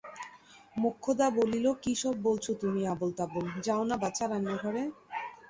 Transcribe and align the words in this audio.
মোক্ষদা 0.75 1.27
বলিল, 1.37 1.65
কী 1.83 1.93
সব 1.95 2.15
বলছ 2.23 2.45
তুমি 2.61 2.81
আবোলতাবোল, 2.87 3.45
যাও 3.65 3.83
না 3.89 3.95
বাছা 4.03 4.25
রান্নাঘরে। 4.27 4.83